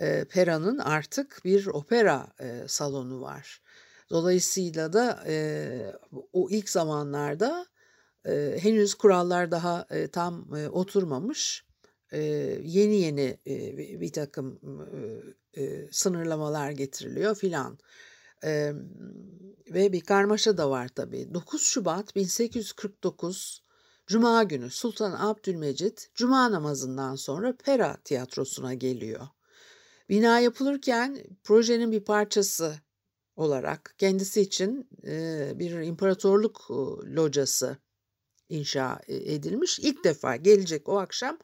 e, 0.01 0.25
Pera'nın 0.25 0.79
artık 0.79 1.41
bir 1.45 1.67
opera 1.67 2.27
e, 2.41 2.69
salonu 2.69 3.21
var. 3.21 3.63
Dolayısıyla 4.11 4.93
da 4.93 5.25
e, 5.27 5.69
o 6.33 6.51
ilk 6.51 6.71
zamanlarda 6.71 7.67
e, 8.27 8.59
henüz 8.61 8.95
kurallar 8.95 9.51
daha 9.51 9.87
e, 9.91 10.09
tam 10.09 10.55
e, 10.57 10.69
oturmamış. 10.69 11.65
E, 12.13 12.21
yeni 12.63 12.97
yeni 12.97 13.39
e, 13.47 13.77
bir 14.01 14.13
takım 14.13 14.61
e, 15.55 15.63
e, 15.63 15.89
sınırlamalar 15.93 16.71
getiriliyor 16.71 17.35
filan. 17.35 17.79
E, 18.45 18.73
ve 19.71 19.93
bir 19.93 20.01
karmaşa 20.01 20.59
da 20.59 20.71
var 20.71 20.89
tabii. 20.89 21.35
9 21.35 21.63
Şubat 21.63 22.17
1849 22.17 23.63
Cuma 24.07 24.43
günü 24.43 24.71
Sultan 24.71 25.13
Abdülmecit 25.13 26.11
Cuma 26.15 26.53
namazından 26.53 27.15
sonra 27.15 27.57
Pera 27.57 27.97
tiyatrosuna 28.05 28.75
geliyor. 28.75 29.29
Bina 30.09 30.41
yapılırken 30.41 31.25
projenin 31.45 31.93
bir 31.93 32.01
parçası 32.01 32.75
olarak 33.37 33.95
kendisi 33.99 34.41
için 34.41 34.89
e, 35.07 35.53
bir 35.55 35.71
imparatorluk 35.71 36.67
e, 36.71 36.75
locası 37.15 37.77
inşa 38.49 39.01
e, 39.09 39.35
edilmiş. 39.35 39.79
İlk 39.79 40.05
defa 40.05 40.37
gelecek 40.37 40.89
o 40.89 40.99
akşam 40.99 41.39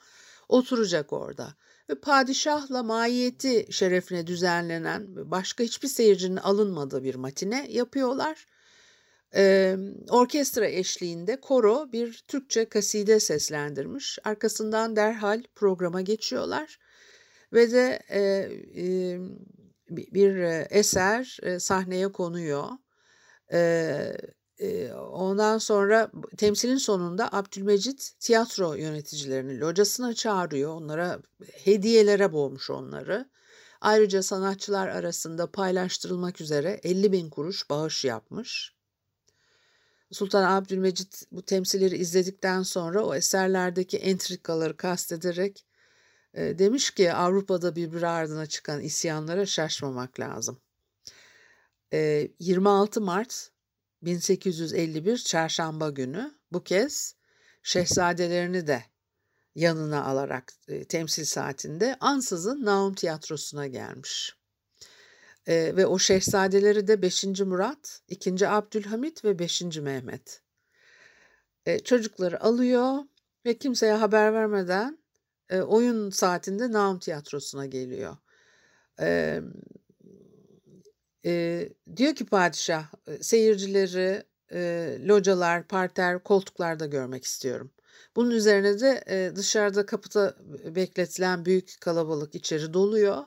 oturacak 0.48 1.12
orada. 1.12 1.54
Ve 1.90 1.94
padişahla 1.94 2.82
mahiyeti 2.82 3.66
şerefine 3.70 4.26
düzenlenen 4.26 5.30
başka 5.30 5.64
hiçbir 5.64 5.88
seyircinin 5.88 6.36
alınmadığı 6.36 7.04
bir 7.04 7.14
matine 7.14 7.66
yapıyorlar. 7.70 8.46
Ee, 9.36 9.76
orkestra 10.10 10.66
eşliğinde 10.66 11.40
koro 11.40 11.92
bir 11.92 12.24
Türkçe 12.28 12.64
kaside 12.64 13.20
seslendirmiş. 13.20 14.18
Arkasından 14.24 14.96
derhal 14.96 15.42
programa 15.54 16.00
geçiyorlar 16.00 16.78
ve 17.54 17.72
de 17.72 18.00
e, 18.08 18.20
e, 18.76 19.18
bir 19.88 20.36
eser 20.70 21.38
e, 21.42 21.58
sahneye 21.58 22.12
konuyor. 22.12 22.68
E, 23.52 24.16
e, 24.58 24.92
ondan 24.92 25.58
sonra 25.58 26.10
temsilin 26.36 26.76
sonunda 26.76 27.32
Abdülmecit 27.32 28.12
tiyatro 28.20 28.74
yöneticilerini 28.74 29.60
locasına 29.60 30.14
çağırıyor. 30.14 30.74
Onlara 30.74 31.18
hediyelere 31.64 32.32
boğmuş 32.32 32.70
onları. 32.70 33.30
Ayrıca 33.80 34.22
sanatçılar 34.22 34.88
arasında 34.88 35.50
paylaştırılmak 35.50 36.40
üzere 36.40 36.80
50 36.82 37.12
bin 37.12 37.30
kuruş 37.30 37.70
bağış 37.70 38.04
yapmış. 38.04 38.74
Sultan 40.12 40.42
Abdülmecit 40.42 41.22
bu 41.32 41.42
temsilleri 41.42 41.96
izledikten 41.96 42.62
sonra 42.62 43.04
o 43.04 43.14
eserlerdeki 43.14 43.98
entrikaları 43.98 44.76
kastederek 44.76 45.64
demiş 46.34 46.90
ki 46.90 47.12
Avrupa'da 47.12 47.76
birbiri 47.76 48.06
ardına 48.06 48.46
çıkan 48.46 48.80
isyanlara 48.80 49.46
şaşmamak 49.46 50.20
lazım. 50.20 50.60
E, 51.92 52.28
26 52.38 53.00
Mart 53.00 53.50
1851 54.02 55.18
Çarşamba 55.18 55.90
günü 55.90 56.34
bu 56.52 56.64
kez 56.64 57.16
şehzadelerini 57.62 58.66
de 58.66 58.84
yanına 59.54 60.04
alarak 60.04 60.52
temsil 60.88 61.24
saatinde 61.24 61.96
ansızın 62.00 62.64
Naum 62.64 62.94
Tiyatrosu'na 62.94 63.66
gelmiş. 63.66 64.36
E, 65.46 65.76
ve 65.76 65.86
o 65.86 65.98
şehzadeleri 65.98 66.86
de 66.86 67.02
5. 67.02 67.24
Murat, 67.24 68.00
2. 68.08 68.48
Abdülhamit 68.48 69.24
ve 69.24 69.38
5. 69.38 69.62
Mehmet. 69.62 70.42
E, 71.66 71.78
çocukları 71.78 72.42
alıyor 72.42 72.98
ve 73.46 73.58
kimseye 73.58 73.92
haber 73.92 74.34
vermeden 74.34 75.03
e, 75.54 75.62
oyun 75.62 76.10
saatinde 76.10 76.72
Naum 76.72 76.98
Tiyatrosu'na 76.98 77.66
geliyor. 77.66 78.16
E, 79.00 79.40
e, 81.26 81.68
diyor 81.96 82.14
ki 82.14 82.26
padişah 82.26 82.84
seyircileri 83.20 84.22
e, 84.52 84.98
localar, 85.08 85.68
parter, 85.68 86.22
koltuklarda 86.22 86.86
görmek 86.86 87.24
istiyorum. 87.24 87.70
Bunun 88.16 88.30
üzerine 88.30 88.80
de 88.80 89.04
e, 89.08 89.36
dışarıda 89.36 89.86
kapıda 89.86 90.36
bekletilen 90.76 91.44
büyük 91.44 91.80
kalabalık 91.80 92.34
içeri 92.34 92.74
doluyor. 92.74 93.24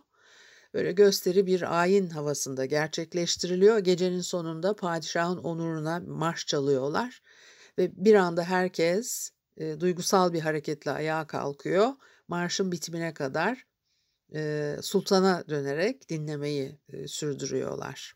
Böyle 0.73 0.91
gösteri 0.91 1.45
bir 1.45 1.79
ayin 1.81 2.09
havasında 2.09 2.65
gerçekleştiriliyor. 2.65 3.77
Gecenin 3.77 4.21
sonunda 4.21 4.75
padişahın 4.75 5.37
onuruna 5.37 5.99
marş 6.07 6.47
çalıyorlar 6.47 7.21
ve 7.77 7.91
bir 7.95 8.15
anda 8.15 8.43
herkes 8.43 9.31
e, 9.57 9.79
duygusal 9.79 10.33
bir 10.33 10.39
hareketle 10.39 10.91
ayağa 10.91 11.27
kalkıyor. 11.27 11.89
Marşın 12.27 12.71
bitimine 12.71 13.13
kadar 13.13 13.65
e, 14.35 14.75
sultana 14.81 15.43
dönerek 15.49 16.09
dinlemeyi 16.09 16.79
e, 16.93 17.07
sürdürüyorlar. 17.07 18.13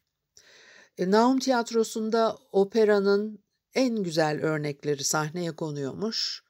E, 0.98 1.12
Naum 1.12 1.40
Tiyatrosu'nda 1.40 2.38
operanın 2.52 3.44
en 3.74 4.04
güzel 4.04 4.42
örnekleri 4.42 5.04
sahneye 5.04 5.52
konuyormuş. 5.52 6.44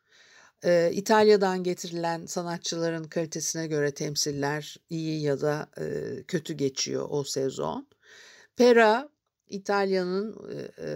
E, 0.64 0.92
İtalya'dan 0.94 1.64
getirilen 1.64 2.26
sanatçıların 2.26 3.04
kalitesine 3.04 3.68
göre 3.68 3.94
temsiller 3.94 4.78
iyi 4.90 5.22
ya 5.22 5.42
da 5.42 5.70
e, 5.78 6.16
kötü 6.24 6.54
geçiyor 6.54 7.08
o 7.10 7.24
sezon. 7.24 7.88
Pera 8.56 9.10
İtalya'nın 9.50 10.36
e, 10.78 10.92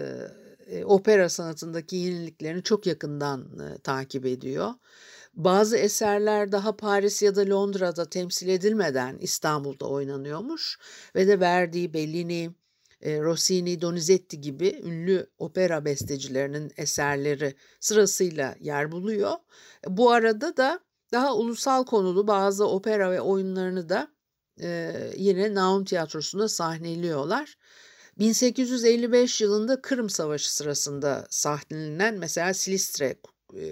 e, 0.68 0.86
opera 0.86 1.30
sanatındaki 1.30 1.96
yeniliklerini 1.96 2.64
çok 2.64 2.86
yakından 2.86 3.60
e, 3.60 3.78
takip 3.78 4.26
ediyor. 4.26 4.74
Bazı 5.36 5.78
eserler 5.78 6.52
daha 6.52 6.78
Paris 6.78 7.22
ya 7.22 7.36
da 7.36 7.50
Londra'da 7.50 8.10
temsil 8.10 8.48
edilmeden 8.48 9.18
İstanbul'da 9.18 9.86
oynanıyormuş 9.86 10.80
ve 11.16 11.28
de 11.28 11.40
Verdi, 11.40 11.94
Bellini, 11.94 12.52
e, 13.02 13.22
Rossini, 13.22 13.82
Donizetti 13.82 14.42
gibi 14.42 14.82
ünlü 14.84 15.30
opera 15.38 15.86
bestecilerinin 15.86 16.72
eserleri 16.78 17.56
sırasıyla 17.80 18.56
yer 18.60 18.92
buluyor. 18.92 19.34
Bu 19.88 20.12
arada 20.12 20.58
da 20.58 20.80
daha 21.12 21.36
ulusal 21.36 21.86
konulu 21.86 22.28
bazı 22.28 22.68
opera 22.68 23.12
ve 23.12 23.22
oyunlarını 23.22 23.90
da 23.90 24.08
e, 24.62 24.94
yine 25.18 25.54
Naum 25.54 25.86
Tiyatrosu'nda 25.86 26.48
sahneliyorlar. 26.50 27.58
1855 28.20 29.42
yılında 29.42 29.82
Kırım 29.82 30.10
Savaşı 30.10 30.56
sırasında 30.56 31.28
sahnelenen 31.30 32.16
mesela 32.18 32.54
Silistre 32.54 33.16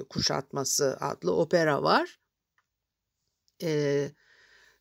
kuşatması 0.10 0.98
adlı 1.00 1.36
opera 1.36 1.84
var. 1.84 2.20
Ee, 3.64 4.12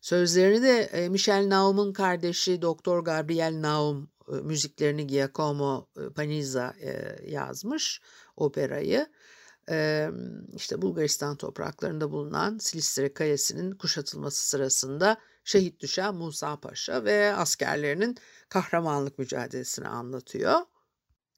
sözlerini 0.01 0.61
de 0.61 1.09
Michel 1.09 1.49
Naum'un 1.49 1.93
kardeşi 1.93 2.61
Doktor 2.61 3.03
Gabriel 3.03 3.61
Naum 3.61 4.11
müziklerini 4.27 5.07
Giacomo 5.07 5.89
Panizza 6.15 6.73
yazmış 7.27 8.01
operayı. 8.35 9.07
İşte 10.55 10.81
Bulgaristan 10.81 11.37
topraklarında 11.37 12.11
bulunan 12.11 12.57
Silistre 12.57 13.13
Kalesi'nin 13.13 13.71
kuşatılması 13.71 14.49
sırasında 14.49 15.17
şehit 15.43 15.79
düşen 15.79 16.15
Musa 16.15 16.59
Paşa 16.59 17.05
ve 17.05 17.33
askerlerinin 17.35 18.17
kahramanlık 18.49 19.19
mücadelesini 19.19 19.87
anlatıyor. 19.87 20.59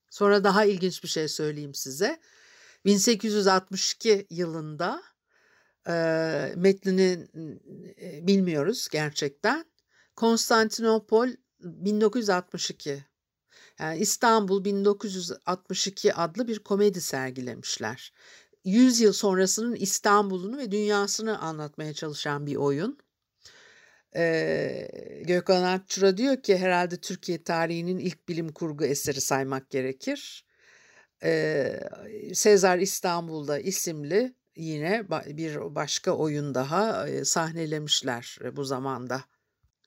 Sonra 0.10 0.44
daha 0.44 0.65
ilginç 0.65 1.04
bir 1.04 1.08
şey 1.10 1.28
söyleyeyim 1.28 1.74
size. 1.74 2.20
1862 2.86 4.28
yılında 4.30 5.04
e, 5.88 5.93
metnini 6.56 7.28
bilmiyoruz 8.28 8.88
gerçekten. 8.91 9.65
Konstantinopol 10.15 11.30
1962 11.60 13.06
yani 13.80 14.00
İstanbul 14.00 14.65
1962 14.65 16.13
adlı 16.13 16.48
bir 16.48 16.60
komedi 16.60 17.02
sergilemişler. 17.02 18.13
100 18.65 19.02
yıl 19.02 19.13
sonrasının 19.13 19.76
İstanbul'unu 19.76 20.58
ve 20.58 20.71
dünyasını 20.71 21.39
anlatmaya 21.39 21.93
çalışan 21.93 22.45
bir 22.45 22.56
oyun. 22.56 22.98
Ee, 24.15 25.21
Gökhan 25.26 25.63
Akçura 25.63 26.17
diyor 26.17 26.43
ki 26.43 26.58
herhalde 26.58 26.98
Türkiye 26.98 27.43
tarihinin 27.43 27.98
ilk 27.98 28.30
bilim 28.30 28.52
kurgu 28.52 28.86
eseri 28.86 29.21
saymak 29.21 29.69
gerekir. 29.69 30.45
Sezar 32.34 32.78
İstanbul'da 32.78 33.60
isimli 33.60 34.36
yine 34.56 35.10
bir 35.10 35.76
başka 35.76 36.12
oyun 36.12 36.56
daha 36.56 37.08
sahnelemişler 37.24 38.38
bu 38.56 38.64
zamanda. 38.64 39.22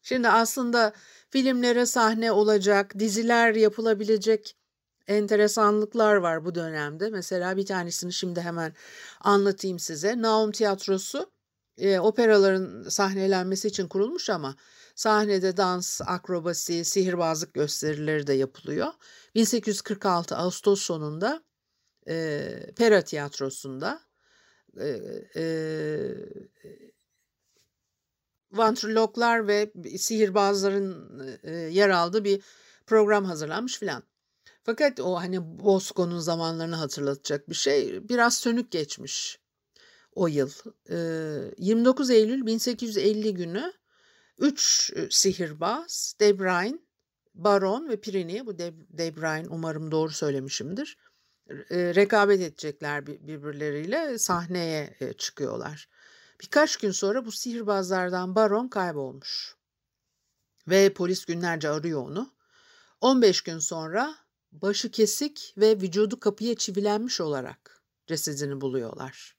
Şimdi 0.03 0.29
aslında 0.29 0.93
filmlere 1.31 1.87
sahne 1.87 2.33
olacak, 2.33 2.99
diziler 2.99 3.55
yapılabilecek 3.55 4.57
enteresanlıklar 5.07 6.17
var 6.17 6.45
bu 6.45 6.55
dönemde. 6.55 7.11
Mesela 7.11 7.57
bir 7.57 7.67
tanesini 7.67 8.13
şimdi 8.13 8.41
hemen 8.41 8.75
anlatayım 9.21 9.79
size. 9.79 10.23
Naum 10.23 10.53
Tiyatrosu 10.53 11.31
operaların 12.01 12.89
sahnelenmesi 12.89 13.69
için 13.69 13.89
kurulmuş 13.89 14.31
ama 14.31 14.57
sahnede 14.99 15.57
dans, 15.57 16.01
akrobasi, 16.07 16.85
sihirbazlık 16.85 17.55
gösterileri 17.55 18.27
de 18.27 18.33
yapılıyor. 18.33 18.93
1846 19.35 20.37
Ağustos 20.37 20.83
sonunda 20.83 21.43
e, 22.09 22.51
Pera 22.77 23.03
Tiyatrosu'nda 23.03 24.01
e, 24.81 24.89
e, 25.37 25.45
ve 29.47 29.73
sihirbazların 29.99 31.39
e, 31.43 31.51
yer 31.53 31.89
aldığı 31.89 32.25
bir 32.25 32.43
program 32.87 33.25
hazırlanmış 33.25 33.79
filan. 33.79 34.03
Fakat 34.63 35.01
o 35.01 35.15
hani 35.15 35.59
Bosco'nun 35.59 36.19
zamanlarını 36.19 36.77
hatırlatacak 36.77 37.49
bir 37.49 37.55
şey 37.55 38.09
biraz 38.09 38.37
sönük 38.37 38.71
geçmiş 38.71 39.39
o 40.13 40.27
yıl. 40.27 40.51
E, 40.91 40.97
29 41.59 42.11
Eylül 42.11 42.47
1850 42.47 43.35
günü 43.35 43.73
3 44.39 44.93
sihirbaz, 45.11 46.15
Debrine, 46.21 46.79
Baron 47.35 47.89
ve 47.89 48.01
Pirini, 48.01 48.47
bu 48.47 48.59
Debrine 48.59 49.49
umarım 49.49 49.91
doğru 49.91 50.11
söylemişimdir, 50.11 50.99
rekabet 51.71 52.41
edecekler 52.41 53.07
birbirleriyle 53.07 54.19
sahneye 54.19 54.99
çıkıyorlar. 55.19 55.89
Birkaç 56.43 56.77
gün 56.77 56.91
sonra 56.91 57.25
bu 57.25 57.33
sihirbazlardan 57.33 58.35
Baron 58.35 58.69
kaybolmuş. 58.69 59.57
Ve 60.69 60.93
polis 60.93 61.25
günlerce 61.25 61.69
arıyor 61.69 62.03
onu. 62.03 62.35
15 63.01 63.41
gün 63.41 63.59
sonra 63.59 64.15
başı 64.53 64.91
kesik 64.91 65.55
ve 65.57 65.81
vücudu 65.81 66.21
kapıya 66.21 66.55
çivilenmiş 66.55 67.21
olarak 67.21 67.83
cesedini 68.07 68.61
buluyorlar. 68.61 69.37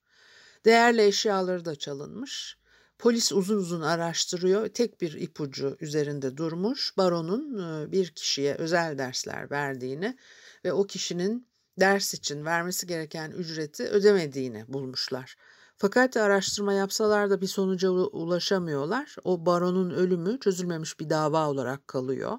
Değerli 0.66 1.02
eşyaları 1.04 1.66
da 1.66 1.76
çalınmış. 1.76 2.59
Polis 3.00 3.32
uzun 3.32 3.58
uzun 3.58 3.82
araştırıyor. 3.82 4.68
Tek 4.68 5.02
bir 5.02 5.14
ipucu 5.14 5.78
üzerinde 5.80 6.38
durmuş. 6.38 6.98
Baron'un 6.98 7.92
bir 7.92 8.08
kişiye 8.08 8.56
özel 8.56 8.98
dersler 8.98 9.52
verdiğini 9.52 10.18
ve 10.66 10.74
o 10.74 10.84
kişinin 10.84 11.48
ders 11.80 12.14
için 12.14 12.46
vermesi 12.46 12.88
gereken 12.88 13.32
ücreti 13.32 13.84
ödemediğini 13.84 14.66
bulmuşlar. 14.68 15.36
Fakat 15.78 16.18
araştırma 16.18 16.74
yapsalar 16.74 17.30
da 17.30 17.42
bir 17.42 17.48
sonuca 17.48 17.90
ulaşamıyorlar. 17.90 19.16
O 19.24 19.46
baronun 19.46 19.90
ölümü 19.90 20.40
çözülmemiş 20.40 21.00
bir 21.00 21.10
dava 21.10 21.50
olarak 21.50 21.88
kalıyor. 21.88 22.38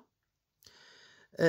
Ee, 1.41 1.47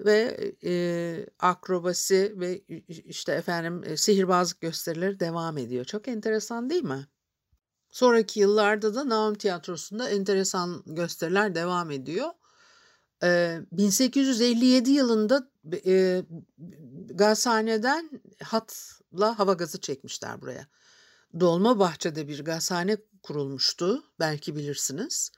ve 0.00 0.52
e, 0.64 1.26
akrobasi 1.38 2.34
ve 2.36 2.58
işte 2.88 3.32
efendim 3.32 3.82
e, 3.84 3.96
sihirbazlık 3.96 4.60
gösterileri 4.60 5.20
devam 5.20 5.58
ediyor. 5.58 5.84
Çok 5.84 6.08
enteresan 6.08 6.70
değil 6.70 6.84
mi? 6.84 7.06
Sonraki 7.90 8.40
yıllarda 8.40 8.94
da 8.94 9.08
Naum 9.08 9.34
Tiyatrosu'nda 9.34 10.10
enteresan 10.10 10.82
gösteriler 10.86 11.54
devam 11.54 11.90
ediyor. 11.90 12.30
Ee, 13.22 13.60
1857 13.72 14.90
yılında 14.90 15.50
e, 15.86 16.22
gazhaneden 17.10 18.10
hatla 18.42 19.38
hava 19.38 19.52
gazı 19.52 19.80
çekmişler 19.80 20.40
buraya. 20.40 20.66
Dolmabahçe'de 21.40 22.28
bir 22.28 22.44
gazhane 22.44 22.96
kurulmuştu 23.22 24.02
belki 24.20 24.56
bilirsiniz. 24.56 25.30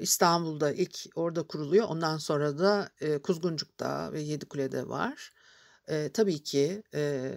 İstanbul'da 0.00 0.72
ilk 0.72 0.98
orada 1.14 1.42
kuruluyor. 1.42 1.88
Ondan 1.88 2.18
sonra 2.18 2.58
da 2.58 2.90
e, 3.00 3.18
Kuzguncuk'ta 3.18 4.12
ve 4.12 4.20
Yedikule'de 4.20 4.88
var. 4.88 5.30
E, 5.88 6.10
tabii 6.12 6.42
ki 6.42 6.82
e, 6.94 7.32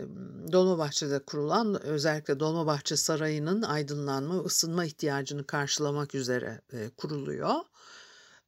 Dolmabahçe'de 0.51 1.19
kurulan 1.19 1.83
özellikle 1.83 2.39
Dolmabahçe 2.39 2.97
Sarayı'nın 2.97 3.61
aydınlanma, 3.61 4.39
ısınma 4.39 4.85
ihtiyacını 4.85 5.47
karşılamak 5.47 6.15
üzere 6.15 6.61
e, 6.73 6.89
kuruluyor. 6.89 7.55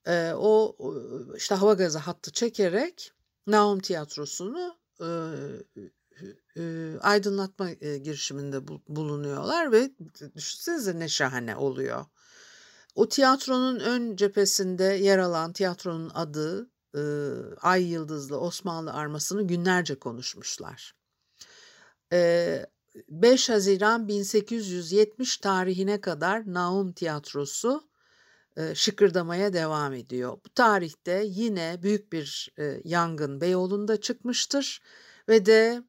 E, 0.08 0.34
o 0.36 0.78
işte 1.38 1.56
hava 1.56 1.74
gazı 1.74 2.00
hattı 2.00 2.32
çekerek 2.32 3.12
Naum 3.48 3.80
Tiyatrosu'nu 3.80 4.76
e, 6.58 6.98
aydınlatma 7.02 7.72
girişiminde 7.74 8.68
bu, 8.68 8.82
bulunuyorlar 8.88 9.72
ve 9.72 9.92
düşünsenize 10.36 11.00
ne 11.00 11.08
şahane 11.08 11.56
oluyor. 11.56 12.06
O 12.96 13.10
tiyatronun 13.10 13.80
ön 13.80 14.16
cephesinde 14.16 14.84
yer 14.84 15.18
alan 15.18 15.54
tiyatronun 15.54 16.12
adı 16.14 16.70
e, 16.96 17.02
Ay 17.62 17.84
Yıldızlı 17.84 18.40
Osmanlı 18.40 18.94
armasını 18.94 19.48
günlerce 19.48 20.00
konuşmuşlar. 20.00 20.94
E, 22.14 22.66
5 23.10 23.50
Haziran 23.50 24.08
1870 24.08 25.38
tarihine 25.38 26.02
kadar 26.02 26.54
Naum 26.54 26.92
Tiyatrosu 26.92 27.90
e, 28.58 28.76
şıkırdamaya 28.76 29.54
devam 29.54 29.94
ediyor. 29.94 30.38
Bu 30.46 30.50
tarihte 30.50 31.24
yine 31.26 31.80
büyük 31.84 32.14
bir 32.14 32.50
e, 32.60 32.82
yangın 32.84 33.42
Beyoğlu'nda 33.42 34.02
çıkmıştır 34.02 34.82
ve 35.30 35.46
de 35.46 35.84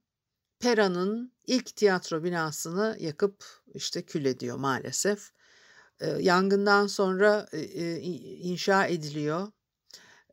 Pera'nın 0.60 1.32
ilk 1.46 1.76
tiyatro 1.76 2.24
binasını 2.24 2.96
yakıp 3.00 3.44
işte 3.74 4.02
kül 4.02 4.24
ediyor 4.24 4.56
maalesef. 4.56 5.30
E, 6.00 6.10
yangından 6.10 6.86
sonra 6.86 7.48
e, 7.52 7.96
inşa 7.96 8.86
ediliyor. 8.86 9.48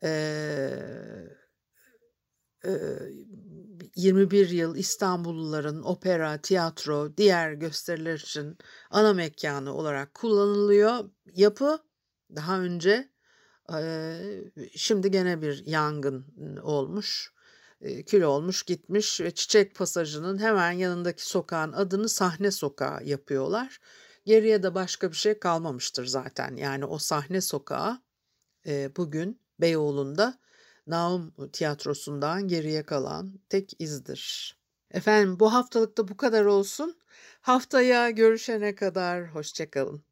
E, 0.03 0.09
e, 2.65 2.71
21 3.95 4.49
yıl 4.49 4.75
İstanbulluların 4.75 5.83
opera, 5.83 6.37
tiyatro, 6.37 7.17
diğer 7.17 7.53
gösteriler 7.53 8.19
için 8.19 8.57
ana 8.89 9.13
mekanı 9.13 9.73
olarak 9.73 10.13
kullanılıyor. 10.13 11.09
Yapı 11.33 11.79
daha 12.35 12.59
önce 12.59 13.09
şimdi 14.75 15.11
gene 15.11 15.41
bir 15.41 15.65
yangın 15.65 16.25
olmuş 16.61 17.33
kül 18.05 18.21
olmuş 18.21 18.63
gitmiş 18.63 19.21
ve 19.21 19.31
Çiçek 19.31 19.75
Pasajı'nın 19.75 20.39
hemen 20.39 20.71
yanındaki 20.71 21.29
sokağın 21.29 21.71
adını 21.71 22.09
Sahne 22.09 22.51
Sokağı 22.51 23.03
yapıyorlar. 23.03 23.79
Geriye 24.25 24.63
de 24.63 24.75
başka 24.75 25.11
bir 25.11 25.15
şey 25.15 25.39
kalmamıştır 25.39 26.05
zaten. 26.05 26.55
Yani 26.55 26.85
o 26.85 26.97
Sahne 26.97 27.41
Sokağı 27.41 28.01
bugün 28.97 29.41
Beyoğlu'nda 29.61 30.39
Naum 30.87 31.33
Tiyatrosu'ndan 31.53 32.47
geriye 32.47 32.83
kalan 32.83 33.39
tek 33.49 33.73
izdir. 33.79 34.57
Efendim 34.91 35.39
bu 35.39 35.53
haftalıkta 35.53 36.07
bu 36.07 36.17
kadar 36.17 36.45
olsun. 36.45 36.99
Haftaya 37.41 38.09
görüşene 38.09 38.75
kadar 38.75 39.27
hoşçakalın. 39.27 40.06